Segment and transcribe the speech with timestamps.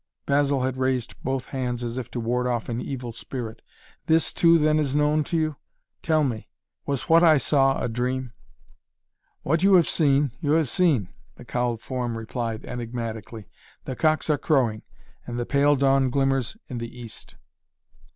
[0.25, 3.61] Basil had raised both hands as if to ward off an evil spirit.
[4.07, 5.57] "This, too, then is known to you?
[6.01, 6.49] Tell me!
[6.87, 8.33] Was what I saw a dream?"
[9.43, 13.47] "What you have seen you have seen," the cowled form replied enigmatically.
[13.85, 14.81] "The cocks are crowing
[15.27, 17.35] and the pale dawn glimmers in the East."